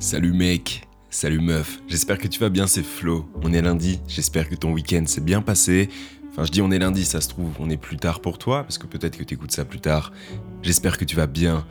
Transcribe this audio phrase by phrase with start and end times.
[0.00, 3.28] Salut mec, salut meuf, j'espère que tu vas bien, c'est Flo.
[3.42, 5.90] On est lundi, j'espère que ton week-end s'est bien passé.
[6.30, 8.62] Enfin, je dis on est lundi, ça se trouve, on est plus tard pour toi,
[8.62, 10.10] parce que peut-être que tu écoutes ça plus tard.
[10.62, 11.66] J'espère que tu vas bien.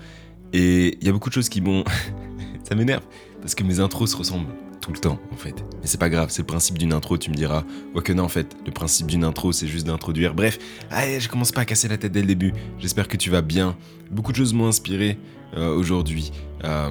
[0.53, 1.83] Et il y a beaucoup de choses qui m'ont.
[2.69, 3.03] ça m'énerve,
[3.41, 4.53] parce que mes intros se ressemblent
[4.91, 5.55] le temps, en fait.
[5.81, 7.63] Mais c'est pas grave, c'est le principe d'une intro, tu me diras.
[7.95, 10.33] Ouais que non, en fait, le principe d'une intro, c'est juste d'introduire.
[10.33, 10.59] Bref,
[10.91, 12.53] allez, je commence pas à casser la tête dès le début.
[12.77, 13.77] J'espère que tu vas bien.
[14.11, 15.17] Beaucoup de choses m'ont inspiré
[15.57, 16.31] euh, aujourd'hui,
[16.63, 16.89] euh,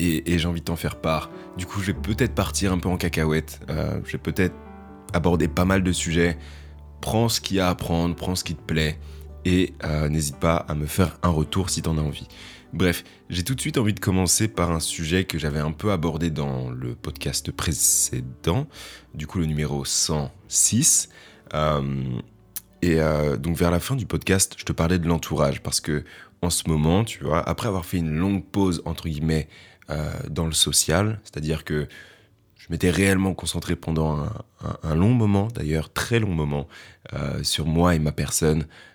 [0.00, 1.30] et, j'ai envie de t'en faire part.
[1.56, 3.60] Du coup, je vais peut-être partir un peu en cacahuète.
[3.70, 4.54] Euh, je vais peut-être
[5.12, 6.36] aborder pas mal de sujets.
[7.00, 8.98] Prends ce qu'il y a à prendre, prends ce qui te plaît,
[9.44, 9.74] et
[10.08, 12.28] n'hésite pas à me faire un retour si t'en as envie.
[12.72, 15.90] Bref, j'ai tout de suite envie de commencer par un sujet que j'avais un peu
[15.90, 18.68] abordé dans le podcast précédent,
[19.14, 21.08] du coup le numéro 106.
[21.52, 22.20] Euh,
[22.82, 26.04] et euh, donc vers la fin du podcast, je te parlais de l'entourage parce que
[26.42, 29.48] en ce moment, tu vois, après avoir fait une longue pause entre guillemets
[29.90, 31.88] euh, dans le social, c'est-à-dire que
[32.56, 34.28] je m'étais réellement concentré pendant
[34.84, 36.68] un long moment, d'ailleurs très long moment,
[37.42, 38.89] sur moi et ma personne, euh,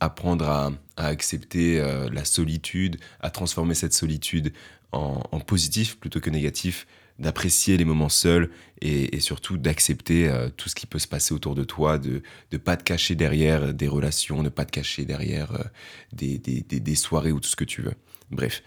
[0.00, 4.52] apprendre à, accepter euh, la solitude, à transformer cette solitude
[4.90, 6.86] en, positif plutôt que négatif,
[7.18, 8.50] d'apprécier les moments seuls
[8.80, 12.22] et, surtout d'accepter euh, tout ce qui peut se passer autour de toi, de
[12.52, 15.70] ne pas te cacher derrière des relations, ne pas te cacher derrière
[16.12, 17.94] des, soirées ou tout ce que tu veux.
[18.30, 18.62] Bref.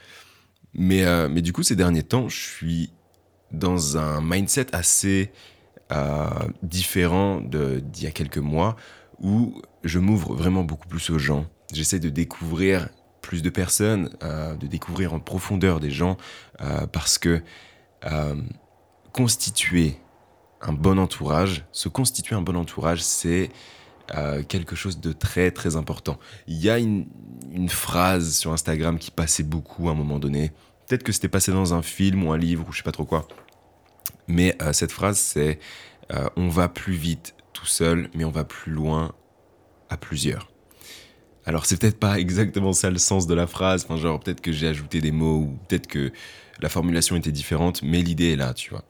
[0.74, 2.92] Mais, mais du coup, ces derniers temps, je suis
[3.52, 5.32] dans un mindset assez
[6.64, 8.78] différent d'il y a quelques mois
[9.22, 11.46] où je m'ouvre vraiment beaucoup plus aux gens.
[11.72, 12.90] J'essaie de découvrir
[13.22, 16.18] plus de personnes, euh, de découvrir en profondeur des gens,
[16.62, 17.42] euh, parce que
[18.06, 18.36] euh,
[19.14, 19.98] constituer
[20.62, 23.50] un bon entourage, se constituer un bon entourage, c'est
[24.50, 26.20] quelque chose de très très important.
[26.46, 27.08] Il y a une,
[27.70, 30.52] phrase sur Instagram qui passait beaucoup à un moment donné.
[30.86, 33.06] Peut-être que c'était passé dans un film ou un livre ou je sais pas trop
[33.06, 33.26] quoi.
[34.28, 35.60] Mais cette phrase c'est
[36.36, 39.14] on va plus vite tout seul, mais on va plus loin
[39.90, 40.52] à plusieurs.
[41.46, 44.52] Alors c'est peut-être pas exactement ça le sens de la phrase, enfin genre peut-être que
[44.52, 46.12] j'ai ajouté des mots ou peut-être que
[46.60, 48.84] la formulation était différente, mais l'idée est là, tu vois.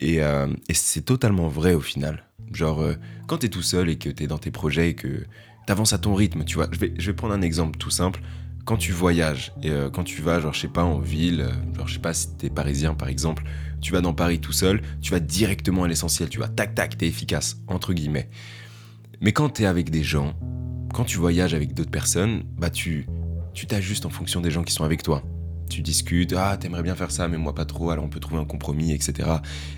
[0.00, 2.24] Et, euh, c'est totalement vrai au final.
[2.52, 2.94] Genre euh,
[3.28, 5.24] quand t'es tout seul et que t'es dans tes projets et que
[5.66, 6.68] t'avances à ton rythme, tu vois.
[6.72, 8.20] Je vais, je vais prendre un exemple tout simple.
[8.68, 11.88] Quand tu voyages et euh, quand tu vas, genre je sais pas, en ville, genre
[11.88, 13.44] je sais pas si t'es parisien par exemple,
[13.80, 16.98] tu vas dans Paris tout seul, tu vas directement à l'essentiel, tu vois, tac tac,
[16.98, 18.28] t'es efficace, entre guillemets.
[19.22, 20.34] Mais quand tu es avec des gens,
[20.92, 23.06] quand tu voyages avec d'autres personnes, bah tu
[23.54, 25.22] tu t'ajustes en fonction des gens qui sont avec toi.
[25.68, 28.40] Tu discutes, ah t'aimerais bien faire ça, mais moi pas trop, alors on peut trouver
[28.40, 29.28] un compromis, etc.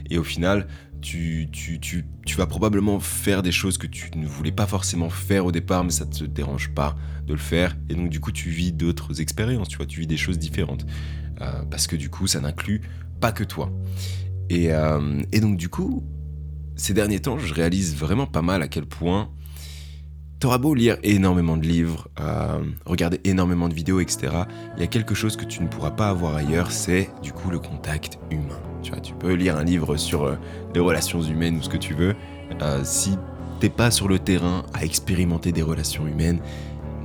[0.08, 0.66] Et au final,
[1.00, 5.08] tu, tu, tu, tu, vas probablement faire des choses que tu ne voulais pas forcément
[5.08, 6.96] faire au départ, mais ça ne te dérange pas
[7.26, 7.76] de le faire.
[7.88, 10.86] Et donc du coup, tu vis d'autres expériences, tu vois, tu vis des choses différentes.
[11.40, 12.82] Euh, parce que du coup, ça n'inclut
[13.20, 13.72] pas que toi.
[14.50, 16.04] Et, euh, et donc du coup,
[16.76, 19.30] ces derniers temps, je réalise vraiment pas mal à quel point
[20.40, 24.32] t'auras beau lire énormément de livres, euh, regarder énormément de vidéos, etc.
[24.76, 27.50] Il y a quelque chose que tu ne pourras pas avoir ailleurs, c'est du coup
[27.50, 28.58] le contact humain.
[28.82, 30.36] Tu vois, tu peux lire un livre sur euh,
[30.74, 32.16] les relations humaines ou ce que tu veux.
[32.62, 33.18] Euh, si
[33.60, 36.40] t'es pas sur le terrain à expérimenter des relations humaines,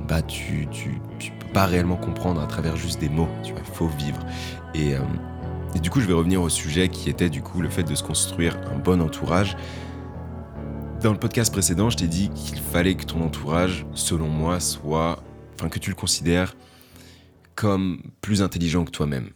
[0.08, 0.98] bah tu, tu,
[1.38, 3.28] peux pas réellement comprendre à travers juste des mots.
[3.44, 4.18] Tu vois, il faut vivre.
[4.74, 4.94] Et
[5.74, 7.94] et du coup, je vais revenir au sujet qui était du coup le fait de
[7.94, 9.56] se construire un bon entourage.
[11.06, 15.22] Dans le podcast précédent, je t'ai dit qu'il fallait que ton entourage, selon moi, soit,
[15.54, 16.56] enfin que tu le considères
[17.54, 19.30] comme plus intelligent que toi-même.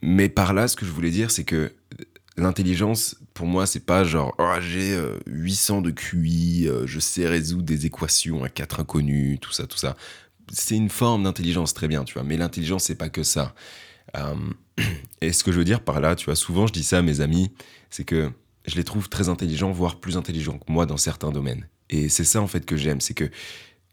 [0.00, 1.72] Mais par là, ce que je voulais dire, c'est que
[2.36, 7.26] l'intelligence, pour moi, c'est pas genre oh, j'ai 800 euh, de QI, euh, je sais
[7.26, 9.96] résoudre des équations à quatre inconnus, tout ça, tout ça.
[10.52, 12.22] C'est une forme d'intelligence très bien, tu vois.
[12.22, 13.56] Mais l'intelligence, c'est pas que ça.
[14.16, 14.36] Euh,
[15.20, 17.02] et ce que je veux dire par là, tu vois, souvent je dis ça à
[17.02, 17.50] mes amis,
[17.90, 18.30] c'est que
[18.66, 21.68] je les trouve très intelligents, voire plus intelligents que moi dans certains domaines.
[21.90, 23.30] Et c'est ça en fait que j'aime, c'est que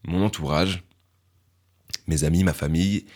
[0.04, 0.82] mon entourage,
[2.06, 3.06] mes amis, ma famille,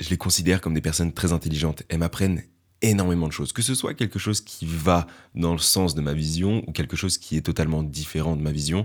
[0.00, 1.82] je les considère comme des personnes très intelligentes.
[1.88, 2.42] Elles m'apprennent
[2.82, 3.52] énormément de choses.
[3.52, 6.96] Que ce soit quelque chose qui va dans le sens de ma vision ou quelque
[6.96, 8.84] chose qui est totalement différent de ma vision,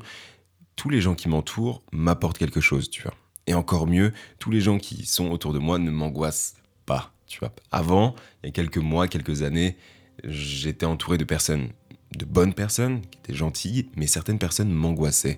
[0.75, 3.15] tous les gens qui m'entourent m'apportent quelque chose, tu vois.
[3.47, 7.13] Et encore mieux, tous les gens qui sont autour de moi ne m'angoissent pas.
[7.27, 9.75] Tu vois, avant, il y a quelques mois, quelques années,
[10.24, 11.69] j'étais entouré de personnes,
[12.18, 15.38] de bonnes personnes, qui étaient gentilles, mais certaines personnes m'angoissaient.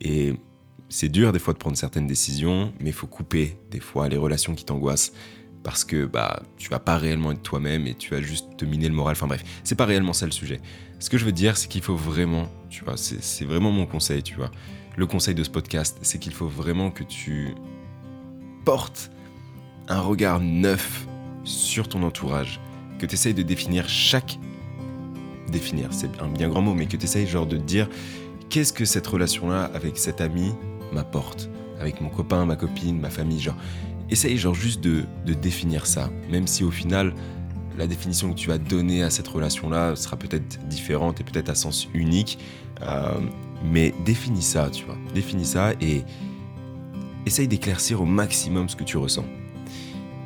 [0.00, 0.34] Et
[0.88, 4.16] c'est dur des fois de prendre certaines décisions, mais il faut couper des fois les
[4.16, 5.12] relations qui t'angoissent
[5.62, 8.88] parce que bah tu vas pas réellement être toi-même et tu vas juste te miner
[8.88, 9.12] le moral.
[9.12, 10.60] Enfin bref, c'est pas réellement ça le sujet.
[10.98, 14.22] Ce que je veux dire, c'est qu'il faut vraiment, tu vois, c'est vraiment mon conseil,
[14.22, 14.50] tu vois.
[14.96, 17.54] Le conseil de ce podcast, c'est qu'il faut vraiment que tu
[18.64, 19.10] portes
[19.88, 21.06] un regard neuf
[21.44, 22.60] sur ton entourage
[23.00, 24.38] que tu essayes de définir chaque...
[25.50, 27.88] Définir, c'est un bien grand mot, mais que tu essayes genre de dire
[28.50, 30.52] qu'est-ce que cette relation-là avec cet ami
[30.92, 31.48] m'apporte?
[31.80, 33.56] Avec mon copain, ma copine, ma famille, genre...
[34.10, 37.14] Essaye genre juste de, de définir ça, même si au final,
[37.78, 41.54] la définition que tu vas donner à cette relation-là sera peut-être différente et peut-être à
[41.54, 42.38] sens unique.
[42.82, 43.20] Euh,
[43.64, 44.96] mais définis ça, tu vois.
[45.14, 46.02] Définis ça et
[47.24, 49.24] essaye d'éclaircir au maximum ce que tu ressens.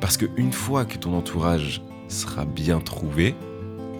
[0.01, 3.35] Parce qu'une fois que ton entourage sera bien trouvé,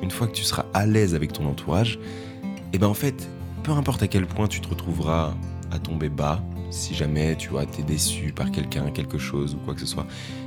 [0.02, 2.00] une fois que tu seras à l'aise avec ton entourage,
[2.44, 3.28] et eh ben en fait,
[3.64, 5.34] peu importe à quel point tu te retrouveras
[5.72, 9.74] à tomber bas, si jamais tu vois, t'es déçu par quelqu'un, quelque chose ou quoi
[9.74, 10.06] que ce soit,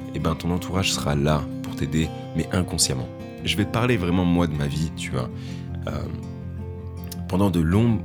[0.09, 3.09] et eh ben ton entourage sera là pour t'aider, mais inconsciemment.
[3.45, 5.31] Je vais te parler vraiment moi de ma vie, tu vois.
[5.87, 6.03] Euh,
[7.29, 8.01] pendant de longues,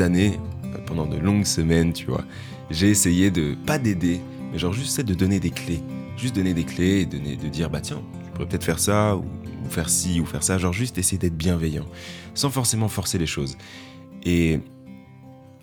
[0.00, 2.24] années, euh, pendant de longues semaines, tu vois,
[2.70, 4.20] j'ai essayé de pas d'aider,
[4.52, 5.82] mais genre juste de donner des clés,
[6.16, 9.16] juste donner des clés et donner, de dire bah tiens, tu pourrais peut-être faire ça
[9.16, 9.24] ou,
[9.68, 11.86] faire ci ou faire ça, genre juste essayer d'être bienveillant,
[12.34, 13.56] sans forcément forcer les choses.
[14.24, 14.60] Et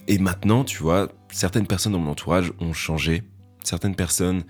[0.07, 3.23] et maintenant, tu vois, certaines personnes dans mon entourage ont changé,
[3.63, 4.43] certaines personnes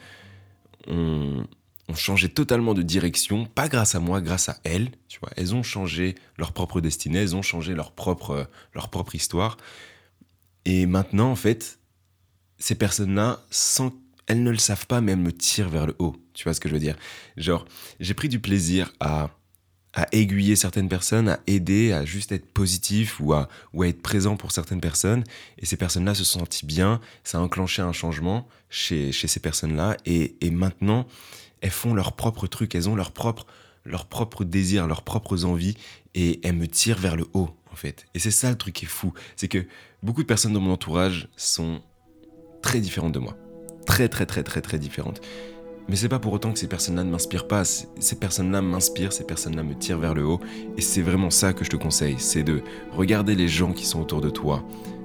[0.88, 1.46] ont
[1.90, 5.30] ont changé totalement de direction, pas grâce à moi, grâce à elles, tu vois.
[5.36, 9.58] Elles ont changé leur propre destinée, elles ont changé leur propre, leur propre histoire.
[10.66, 11.80] Et maintenant, en fait,
[12.58, 13.92] ces personnes-là, sans,
[14.28, 16.16] elles ne le savent pas, mais elles me tirent vers le haut.
[16.34, 16.96] Tu vois ce que je veux dire?
[17.38, 17.66] Genre,
[18.00, 19.30] j'ai pris du plaisir à,
[20.12, 23.48] aiguiller certaines personnes, à aider, à juste être positif ou à,
[23.84, 25.24] être présent pour certaines personnes.
[25.60, 29.98] Et ces personnes-là se sont senties bien, ça a enclenché un changement chez, ces personnes-là.
[30.06, 31.06] Et, maintenant,
[31.62, 33.46] elles font leur propre truc, elles ont leur propre,
[33.86, 35.76] leur propre désir, leurs propres envies,
[36.16, 38.06] et elles me tirent vers le haut, en fait.
[38.16, 39.66] Et c'est ça le truc qui est fou, c'est que
[40.02, 41.82] beaucoup de personnes dans mon entourage sont
[42.62, 43.38] très différentes de moi.
[43.86, 45.22] Très, très, très, très, très différentes.
[45.90, 47.64] Mais c'est pas pour autant que ces personnes-là ne m'inspirent pas.
[47.66, 50.40] Ces personnes-là m'inspirent, ces personnes-là me tirent vers le haut.
[50.78, 52.16] Et c'est vraiment ça que je te conseille.
[52.20, 52.62] C'est de
[52.96, 54.64] regarder les gens qui sont autour de toi.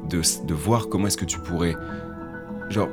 [0.08, 1.74] De, de voir comment est-ce que tu pourrais,
[2.70, 2.88] genre,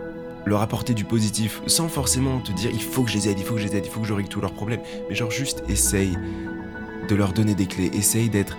[0.46, 3.46] leur apporter du positif sans forcément te dire il faut que je les aide, il
[3.46, 4.82] faut que je les aide, il faut que je règle tous leurs problèmes.
[5.10, 6.18] Mais genre juste essaye
[7.08, 8.58] de leur donner des clés, essaye d'être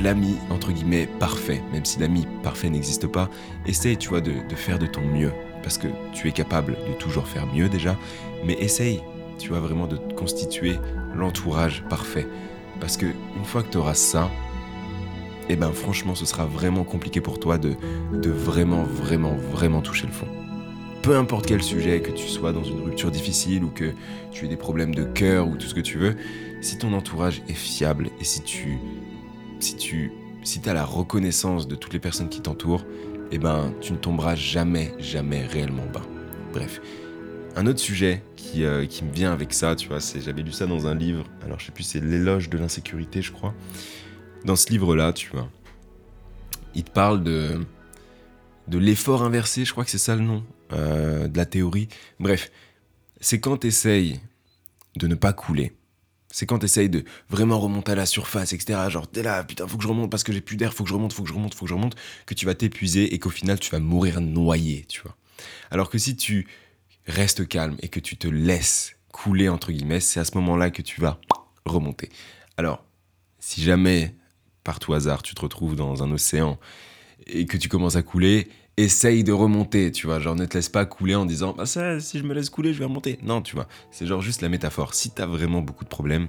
[0.00, 3.28] l'ami entre guillemets parfait, même si l'ami parfait n'existe pas.
[3.66, 7.26] Essaye, tu vois, de, faire de ton mieux parce que tu es capable de toujours
[7.26, 7.96] faire mieux déjà.
[8.44, 9.02] Mais essaye,
[9.38, 10.78] tu vois, vraiment de constituer
[11.14, 12.26] l'entourage parfait
[12.80, 14.30] parce que une fois que tu auras ça,
[15.48, 17.74] et eh ben franchement, ce sera vraiment compliqué pour toi de,
[18.12, 20.28] de vraiment, vraiment, vraiment toucher le fond
[21.02, 23.92] peu importe quel sujet, que tu sois dans une rupture difficile ou que
[24.30, 26.14] tu aies des problèmes de cœur ou tout ce que tu veux,
[26.60, 28.78] si ton entourage est fiable et si tu
[29.62, 30.12] si tu
[30.44, 32.84] si as la reconnaissance de toutes les personnes qui t'entourent,
[33.30, 36.02] eh ben tu ne tomberas jamais jamais réellement bas.
[36.52, 36.80] Bref,
[37.56, 40.66] un autre sujet qui, euh, qui me vient avec ça, tu vois, j'avais lu ça
[40.66, 41.24] dans un livre.
[41.44, 43.54] Alors je sais plus, c'est l'éloge de l'insécurité, je crois.
[44.44, 45.48] Dans ce livre-là, tu vois,
[46.74, 47.60] il te parle de
[48.68, 50.44] de l'effort inversé, je crois que c'est ça le nom.
[50.72, 51.88] Euh, de la théorie.
[52.18, 52.50] Bref,
[53.20, 54.20] c'est quand tu essayes
[54.96, 55.72] de ne pas couler.
[56.32, 58.80] C'est quand tu essayes de vraiment remonter à la surface, etc.
[58.88, 60.88] Genre, t'es là, putain, faut que je remonte parce que j'ai plus d'air, faut que
[60.88, 61.94] je remonte, faut que je remonte, faut que je remonte,
[62.26, 65.16] que tu vas t'épuiser et qu'au final, tu vas mourir noyé, tu vois.
[65.70, 66.48] Alors que si tu
[67.06, 70.82] restes calme et que tu te laisses couler, entre guillemets, c'est à ce moment-là que
[70.82, 71.20] tu vas
[71.66, 72.08] remonter.
[72.56, 72.84] Alors,
[73.38, 74.14] si jamais,
[74.64, 76.58] par tout hasard, tu te retrouves dans un océan
[77.26, 80.18] et que tu commences à couler, essaye de remonter, tu vois.
[80.18, 82.72] Genre, ne te laisse pas couler en disant, bah ça, si je me laisse couler,
[82.72, 83.18] je vais remonter.
[83.22, 83.66] Non, tu vois.
[83.90, 84.94] C'est genre juste la métaphore.
[84.94, 86.28] Si t'as vraiment beaucoup de problèmes,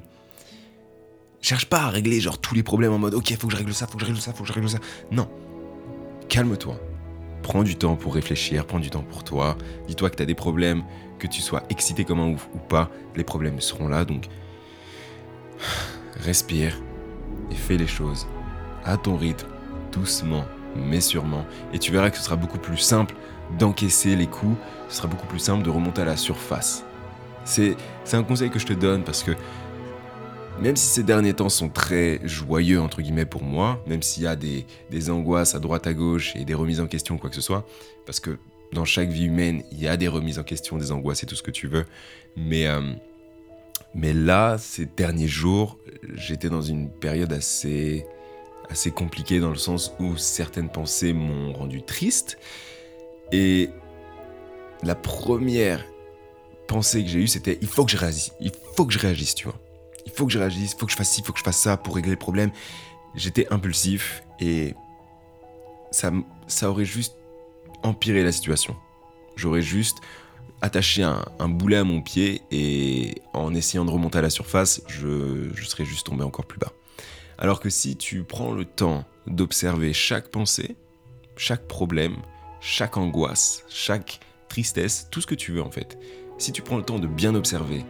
[1.42, 3.74] cherche pas à régler genre tous les problèmes en mode, ok, faut que je règle
[3.74, 4.80] ça, faut que je règle ça, faut que je règle ça.
[5.12, 5.30] Non.
[6.30, 6.80] Calme-toi.
[7.44, 9.58] Prends du temps pour réfléchir, prends du temps pour toi.
[9.88, 10.84] Dis-toi que t'as des problèmes,
[11.20, 14.28] que tu sois excité comme un ouf ou pas, les problèmes seront là, donc
[16.16, 16.82] respire
[17.52, 18.28] et fais les choses
[18.86, 19.48] à ton rythme,
[19.92, 20.46] doucement,
[20.76, 21.46] mais sûrement.
[21.74, 23.16] Et tu verras que ce sera beaucoup plus simple
[23.58, 24.58] d'encaisser les coups,
[24.90, 26.84] ce sera beaucoup plus simple de remonter à la surface.
[27.46, 27.76] C'est
[28.14, 29.32] un conseil que je te donne parce que
[30.60, 34.28] même si ces derniers temps sont très joyeux, entre guillemets, pour moi, même s'il y
[34.28, 37.36] a des, des, angoisses à droite à gauche et des remises en question, quoi que
[37.36, 37.66] ce soit,
[38.06, 38.38] parce que
[38.72, 41.36] dans chaque vie humaine, il y a des remises en question, des angoisses et tout
[41.36, 41.86] ce que tu veux,
[42.38, 42.82] mais, euh,
[43.96, 45.80] mais là, ces derniers jours,
[46.16, 48.06] j'étais dans une période assez
[48.70, 52.38] assez compliqué dans le sens où certaines pensées m'ont rendu triste.
[53.32, 53.70] Et
[54.84, 55.84] la première
[56.68, 59.36] pensée que j'ai eue, c'était il faut que je réagisse, il faut que je réagisse,
[59.36, 59.60] tu vois.
[60.06, 61.44] Il faut que je réagisse, il faut que je fasse ci, il faut que je
[61.44, 62.52] fasse ça pour régler le problème.
[63.16, 64.76] J'étais impulsif et
[65.92, 66.12] ça,
[66.48, 67.16] ça aurait juste
[67.84, 68.76] empiré la situation.
[69.36, 69.98] J'aurais juste
[70.62, 75.50] attacher un, boulet à mon pied et en essayant de remonter à la surface, je,
[75.54, 76.72] je serais juste tombé encore plus bas.
[77.38, 80.76] Alors que si tu prends le temps d'observer chaque pensée,
[81.36, 82.18] chaque problème,
[82.62, 85.98] chaque angoisse, chaque tristesse, tout ce que tu veux en fait,
[86.38, 87.86] si tu prends le temps de bien observer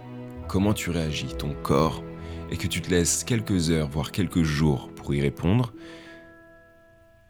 [0.47, 2.03] comment tu réagis, ton corps,
[2.51, 5.73] et que tu te laisses quelques heures, voire quelques jours pour y répondre,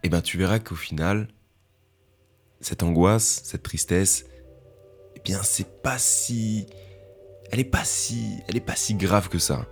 [0.04, 1.28] eh ben tu verras qu'au final,
[2.60, 4.26] cette angoisse, cette tristesse,
[5.24, 6.66] bien c'est pas si
[7.52, 9.66] elle est pas si elle est pas si grave que ça.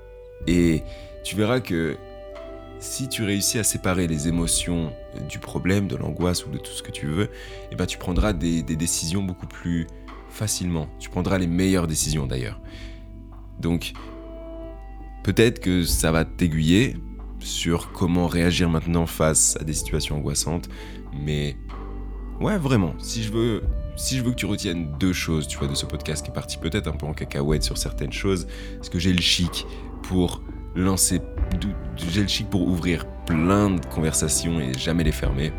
[0.48, 0.84] Et
[1.24, 1.98] tu verras que
[2.82, 4.92] si tu réussis à séparer les émotions
[5.30, 7.30] du problème, de l'angoisse ou de tout ce que tu veux,
[7.72, 9.86] eh ben tu prendras des, décisions beaucoup plus
[10.30, 10.90] facilement.
[11.00, 12.60] Tu prendras les meilleures décisions d'ailleurs.
[13.60, 13.94] Donc
[15.24, 16.98] peut-être que ça va t'aiguiller
[17.40, 20.68] sur comment réagir maintenant face à des situations angoissantes,
[21.14, 21.56] mais
[22.40, 23.62] ouais vraiment, si je veux
[23.96, 26.34] si je veux que tu retiennes deux choses, tu vois, de ce podcast qui est
[26.34, 28.48] parti peut-être un peu en cacahuète sur certaines choses,
[28.78, 29.68] parce que j'ai le chic
[30.02, 30.42] pour
[30.76, 31.22] lancer,
[32.10, 35.52] j'ai le chic pour ouvrir plein de conversations et jamais les fermer.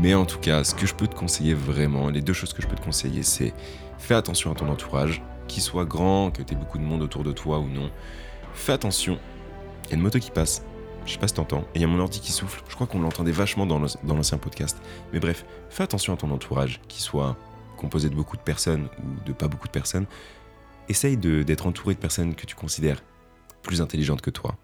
[0.00, 2.62] Mais en tout cas, ce que je peux te conseiller vraiment, les deux choses que
[2.62, 3.52] je peux te conseiller, c'est
[3.98, 7.24] fais attention à ton entourage, qu'il soit grand, que tu aies beaucoup de monde autour
[7.24, 7.90] de toi ou non.
[8.54, 9.18] Fais attention,
[9.84, 10.64] il y a une moto qui passe,
[11.04, 12.62] je sais pas si t'entends, et il y a mon ordi qui souffle.
[12.68, 14.80] Je crois qu'on l'entendait vachement dans l'ancien podcast.
[15.12, 17.36] Mais bref, fais attention à ton entourage, qui soit
[17.76, 20.06] composé de beaucoup de personnes ou de pas beaucoup de personnes.
[20.88, 23.02] Essaye d'être entouré de personnes que tu considères
[23.62, 24.56] plus intelligentes que toi,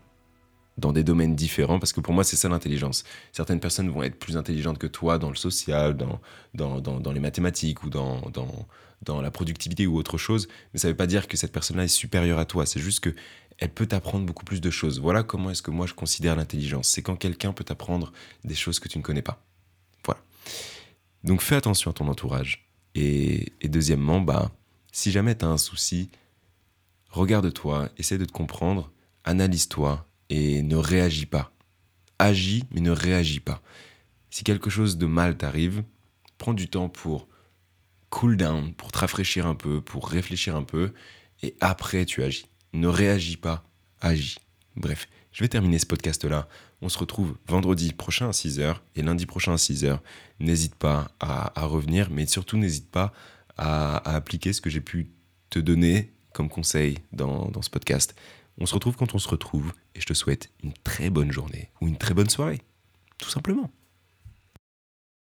[0.79, 3.05] dans des domaines différents, parce que pour moi, c'est ça l'intelligence.
[3.33, 6.21] Certaines personnes vont être plus intelligentes que toi dans le social, dans,
[6.55, 8.67] dans, dans, les mathématiques ou dans, dans,
[9.03, 11.85] dans la productivité ou autre chose, mais ça ne veut pas dire que cette personne-là
[11.85, 12.65] est supérieure à toi.
[12.65, 13.15] C'est juste que
[13.59, 15.01] elle peut t'apprendre beaucoup plus de choses.
[15.01, 16.89] Voilà comment est-ce que moi je considère l'intelligence.
[16.89, 18.13] C'est quand quelqu'un peut t'apprendre
[18.45, 19.45] des choses que tu ne connais pas.
[20.05, 20.21] Voilà.
[21.25, 22.69] Donc fais attention à ton entourage.
[22.95, 24.51] Et, deuxièmement, bah,
[24.93, 26.09] si jamais tu as un souci,
[27.11, 28.91] regarde-toi, essaie de te comprendre,
[29.25, 31.53] analyse-toi et ne réagis pas.
[32.19, 33.63] Agis, mais ne réagis pas.
[34.31, 35.85] Si quelque chose de mal t'arrive,
[36.37, 37.29] prends du temps pour
[38.11, 40.93] cool down, pour te rafraîchir un peu, pour réfléchir un peu,
[41.43, 43.65] et après tu agis ne réagis pas,
[44.01, 44.39] agis.
[44.77, 46.49] Bref, je vais terminer ce podcast-là.
[46.81, 49.99] On se retrouve vendredi prochain à 6h et lundi prochain à 6h.
[50.39, 53.13] N'hésite pas à, revenir, mais surtout n'hésite pas
[53.57, 55.11] à, appliquer ce que j'ai pu
[55.51, 58.15] te donner comme conseil dans, dans ce podcast.
[58.61, 61.71] On se retrouve quand on se retrouve et je te souhaite une très bonne journée
[61.81, 62.61] ou une très bonne soirée,
[63.19, 63.71] tout simplement.